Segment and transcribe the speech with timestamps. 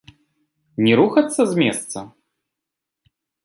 [0.85, 1.97] Не рухацца з месца?